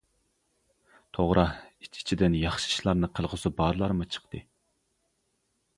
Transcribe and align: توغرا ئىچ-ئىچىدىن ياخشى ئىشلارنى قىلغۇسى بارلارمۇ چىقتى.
توغرا 1.17 1.43
ئىچ-ئىچىدىن 1.83 2.39
ياخشى 2.41 2.71
ئىشلارنى 2.73 3.11
قىلغۇسى 3.19 3.53
بارلارمۇ 3.61 4.13
چىقتى. 4.17 4.43